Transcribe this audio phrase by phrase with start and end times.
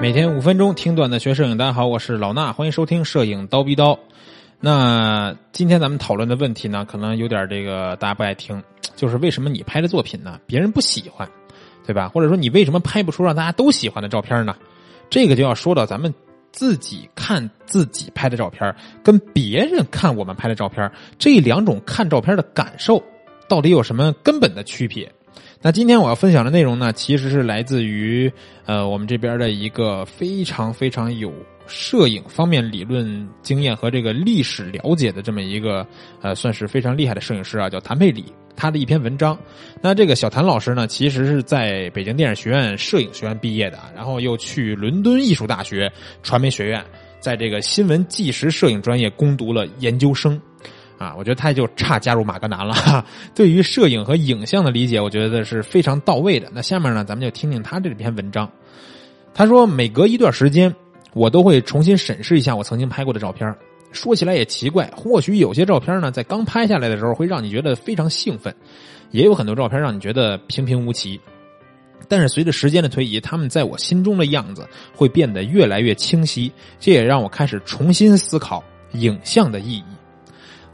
[0.00, 3.98] 每天五分钟听段子学摄影，大家好，我是老衲，欢迎收听摄影刀逼刀。
[4.60, 8.62] 那今天咱们讨论的问题呢，可能有点这个大家不爱听，
[8.94, 11.28] 就是为什么你拍的作品呢，别人不喜欢，
[11.86, 12.08] 对吧？
[12.08, 14.54] 或者说你为什么拍不出让大家都喜欢的照片呢？
[15.08, 16.12] 这个就要说到咱们
[16.52, 23.02] 自己看自己拍的照片，跟别人看我们拍的照片，这两种看照片的感受，
[23.48, 25.10] 到底有什么根本的区别？
[25.62, 28.30] 那今天我要分享的内容呢，其实是来自于
[28.66, 31.32] 呃我们这边的一个非常非常有
[31.66, 35.86] 摄影方面理论经验和这个历史了解的这么一个
[36.20, 39.38] 呃算是非常厉害的摄影师啊，叫谭佩里，他的一篇文章。
[39.80, 45.90] 那这个小谭老师呢，其实是在北京电影学院摄影学院毕业的，然后又去伦敦艺术大学
[46.22, 46.84] 传媒学院，
[47.20, 50.38] 在这个新闻纪实摄影专业攻读了研究生。
[51.04, 52.72] 啊，我觉得他就差加入马格南了。
[52.72, 53.04] 哈。
[53.34, 56.50] 对于摄影和影像的理解，我觉得是非常到位的。
[56.54, 58.50] 那下面呢，咱们就听听他这篇文章。
[59.34, 60.74] 他说，每隔一段时间，
[61.12, 63.54] 我都会重新审视一下我曾经拍过的照片。
[63.92, 68.52] 说起来也奇怪，或许有些照片呢，在刚拍下来的时候会让你觉得非常兴奋，
[69.10, 71.20] 也有很多照片让你觉得平平无奇。
[72.08, 76.52] 但是随着时间的推移，他们在我心中的样子会变得越来越清晰。
[76.80, 79.84] 这也让我开始重新思考影像的意义。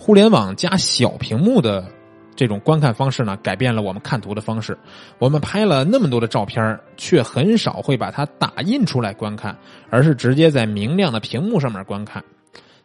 [0.00, 1.84] 互联网加小屏幕的
[2.34, 4.76] 这种观看方式呢，改变了我们看图的方式。
[5.18, 9.54] 我们拍了那么多的照片，却很少会把它打印出来观看，
[9.90, 12.24] 而是直接在明亮的屏幕上面观看。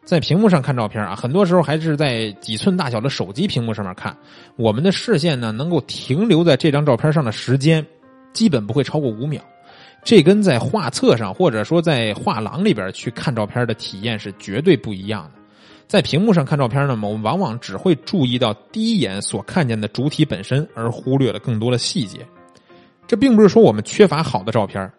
[0.04, 4.14] 在屏幕上看照片啊，很多时候还是在几寸大小的手机屏幕上面看。
[4.56, 7.84] 我们的视线呢，能够停留在这张照片上的时间，
[8.34, 9.40] 基本不会超过五秒。
[10.04, 15.40] 这跟在画册上或者说在画廊里边去看照片的体验是绝对不一样的。
[15.88, 22.26] 在屏幕上看照片呢，我们往往只会注意到第一眼所看见的主体本身，而忽略了更多的细节。
[23.06, 24.90] 这并不是说我们缺乏好的照片，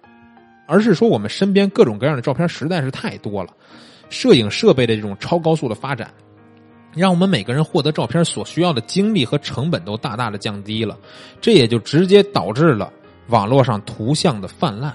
[0.65, 3.49] 而是说我们身边各种各样的照片实在是太多了。
[4.09, 6.09] 摄影设备的这种超高速的发展，
[6.95, 10.97] 让我们每个人获得照片所需要的精力和成本都大大的降低了。
[11.41, 12.93] 这也就直接导致了
[13.27, 14.93] 网络上图像的泛滥，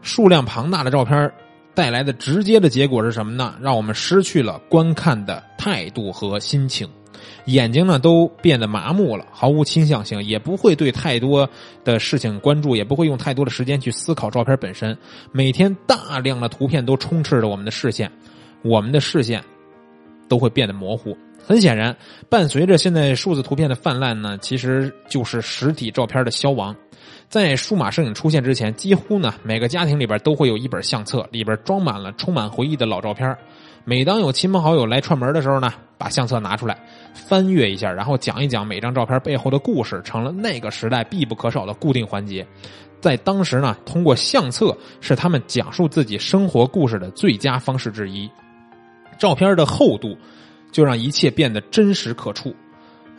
[0.00, 1.32] 数量庞大的照片。
[1.74, 3.54] 带来的直接的结果是什么呢？
[3.60, 6.88] 让我们失去了观看的态度和心情，
[7.46, 11.48] 眼睛呢都变得麻木了，毫无倾向性，也不会对太多
[11.82, 14.96] 的事情关注，也不会用太多的时间去思考照片本身。
[15.32, 18.10] 每天大量的图片都充斥着我们的视线，
[18.62, 19.42] 我们的视线
[20.28, 21.16] 都会变得模糊。
[21.44, 21.96] 很显然，
[22.28, 26.76] 伴随着现在数字图片的泛滥呢，其实就是实体照片的消亡。
[27.32, 33.34] 在数码摄影出现之前，几乎呢每个家庭里边都会有一本相册，里边装满了充满回忆的老照片。
[33.84, 36.78] 每当有亲朋好友来串门的时候呢，把相册拿出来
[37.14, 42.46] 翻阅一下，然后讲一讲每张照片背后的故事，成了那个时代必不可少的固定环节。
[43.00, 48.30] 在当时呢，通过相册是他们讲述自己生活故事的最佳方式之一。
[49.18, 50.14] 照片的厚度
[50.70, 52.54] 就让一切变得真实可触。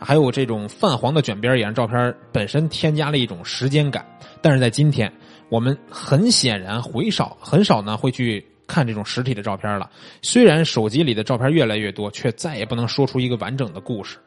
[0.00, 4.04] 还有这种泛黄的卷边也让照片本身添加了一种时间感。
[4.42, 5.10] 但是在今天，
[5.48, 9.90] 我们很显然回少很少呢会去看这种实体的照片了。
[10.20, 14.18] 虽然手机里的照片越来越多，却再也不能说出一个完整的故事。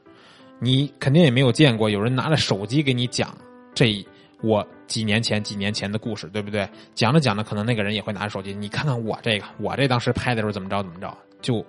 [0.59, 3.37] 你肯定也没有见过有人拿着手机给你讲
[3.75, 4.03] 这
[4.41, 6.67] 我几年前几年前的故事，对不对？
[6.95, 11.63] 讲着讲着，可能那个人也会拿着手机，你看看我这个，我这当时拍的时候怎么着怎么着，就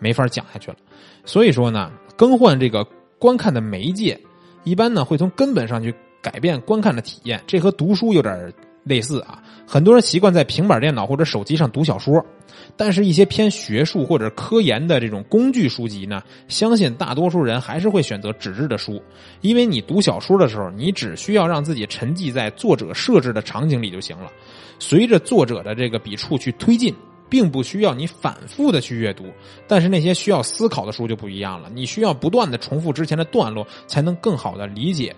[0.00, 0.76] 没法讲下去了。
[1.24, 2.84] 所以说呢，更换这个。
[3.22, 4.18] 观看的媒介，
[4.64, 8.52] 一般呢会从根本上去改变观看的体验，这和读书有点
[8.82, 9.40] 类似啊。
[9.64, 12.20] 很多人习惯在平板电脑或者手机上读小说，
[12.76, 19.00] 但是一些偏学术或者科研的这种工具书籍呢，相信大多数人还是会选择纸质的书，
[19.40, 24.28] 因为你读小说的时候，你只需要让自己沉浸在作者设置的场景里就行了，
[24.80, 26.92] 随着作者的这个笔触去推进。
[27.32, 29.24] 并不需要你反复的去阅读，
[29.66, 31.70] 但是那些需要思考的书就不一样了。
[31.74, 35.16] 你需要不断的重复之前的段落，才能更好的理解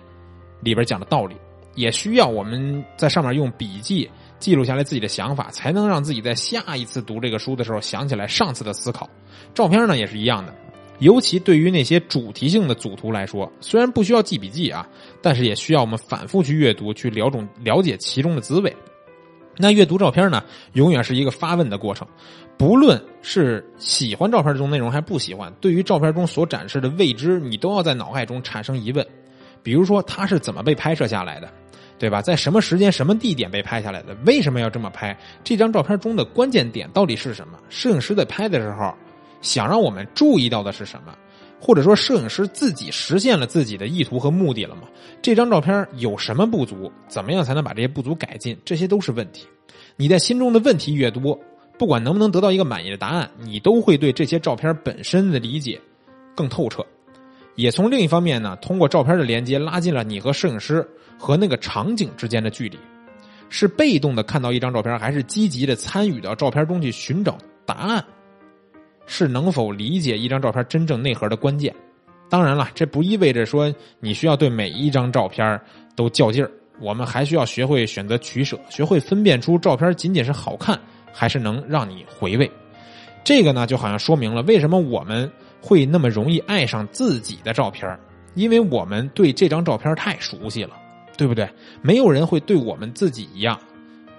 [0.61, 1.35] 里边讲的道理。
[1.75, 9.09] 也需要我们在上面用笔记记录下来自己的想法，才能让自己在下一次读这个书的时候想起来上次的思考。
[9.53, 10.55] 照片呢也是一样的，
[10.99, 14.87] 尤其对于那些主题性的组图来说，虽然不需要记笔记啊，
[15.21, 18.73] 但是也需要我们反复去阅读，去了种了解其中的滋味。
[19.57, 20.43] 那阅读照片呢，
[20.73, 22.07] 永远是一个发问的过程。
[22.57, 29.05] 不论是喜欢照片中内容还是不喜欢，对于照片中所展示的未知，你都要在脑海中产生疑问。
[29.61, 31.49] 比如说，它是怎么被拍摄下来的，
[31.97, 32.21] 对吧？
[32.21, 34.15] 在什么时间、什么地点被拍下来的？
[34.25, 35.17] 为什么要这么拍？
[35.43, 37.57] 这张照片中的关键点到底是什么？
[37.67, 38.93] 摄影师在拍的时候，
[39.41, 41.13] 想让我们注意到的是什么？
[41.59, 44.83] 或者说摄影师自己实现了自己的意图和目的了吗？
[45.21, 46.91] 这张照片有什么不足？
[47.07, 48.57] 怎么样才能把这些不足改进？
[48.63, 49.47] 这些都是问题。
[49.95, 51.39] 你在心中的问题越多，
[51.79, 55.79] 不管能不能得到一个满意的答案，你都会对这些照片本身的理解
[56.35, 56.85] 更透彻。
[57.55, 60.87] 也从另一方面呢，通过照片的连接，拉近了你和摄影师
[61.17, 62.77] 和那个场景之间的距离。
[63.47, 68.03] 是被动的看到一张照片，还是积极的参与到照片中去寻找答案？
[69.05, 71.73] 是能否理解一张照片真正内核的关键？
[72.29, 75.59] 当然了，这不意味着说你需要对每一张照片
[75.95, 76.51] 都较劲儿。
[76.79, 80.79] 我们还需要学会选择取舍，学会分辨出照片仅仅是好看，
[81.13, 82.49] 还是能让你回味。
[83.23, 85.31] 这个呢，就好像说明了为什么我们
[85.61, 87.97] 会那么容易爱上自己的照片，
[88.33, 90.71] 因为我们对这张照片太熟悉了。
[91.17, 91.49] 对不对？
[91.81, 93.57] 没有人会对我们自己一样，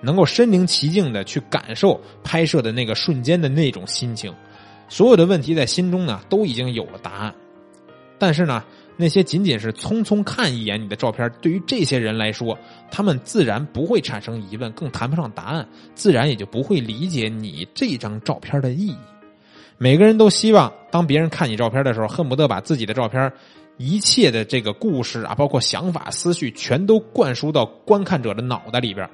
[0.00, 4.32] 能够身临其境的去感受拍摄的那个瞬间的那种心情。
[4.88, 7.34] 所有的问题在心中呢都已经有了答案，
[8.18, 8.64] 但是呢，
[8.96, 12.56] 那些仅仅是匆匆看一眼你的照片，对于这些人来说，
[12.90, 18.96] 他们自然不会产生疑问，更谈不上答案，自然也就不会理解你这张照片的意义。
[19.78, 23.32] 每个人都希望，当别人看你照片的时候，恨不得把自己的照片。
[23.78, 29.06] 一切的这个故事啊，包括想法、思绪，全都灌输到观看者的脑袋里边，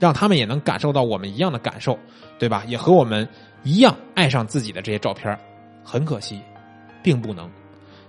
[0.00, 1.96] 让他们也能感受到我们一样的感受，
[2.38, 2.64] 对吧？
[2.66, 3.28] 也和我们
[3.62, 5.38] 一样爱上自己的这些照片。
[5.84, 6.40] 很可惜，
[7.02, 7.48] 并不能。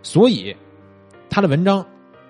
[0.02, 0.56] 所以，
[1.30, 1.86] 他的文章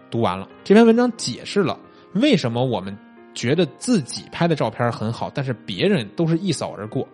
[0.10, 1.80] 读完了，这篇文章解释了
[2.13, 2.98] 为什么我们
[3.34, 7.08] 觉得自己拍的照片很好，但是别人都是一扫而过。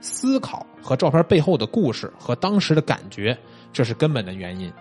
[0.00, 3.36] 思考和照片背后的故事和当时的感觉，
[3.72, 4.72] 这是根本的原因。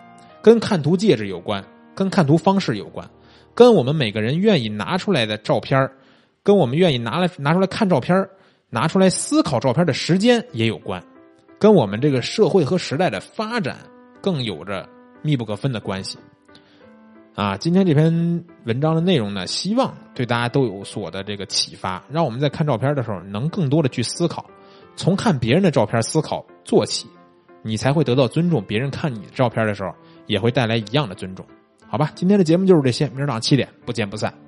[0.41, 1.63] 跟看图介质有关，
[1.95, 3.09] 跟看图方式有关，
[3.55, 5.89] 跟我们每个人愿意拿出来的照片
[6.47, 8.25] 跟我们愿意拿来拿出来看照片
[8.69, 11.03] 拿出来思考照片的时间也有关，
[11.59, 13.75] 跟我们这个社会和时代的发展
[14.21, 14.87] 更有着
[15.21, 16.17] 密不可分的关系。
[17.35, 24.49] 啊，今天这篇文章的内容呢，希望对大家都有所的这个启发，让我们在看照片的时候能更多的去思考，
[24.95, 27.09] 从看别人的照片思考做起，
[27.61, 28.63] 你才会得到尊重。
[28.65, 29.93] 别人看你照片的时候。
[30.27, 31.45] 也会带来一样的尊重，
[31.87, 32.11] 好吧？
[32.13, 34.46] 今天的节目就是这些，明儿早上七点不见不散。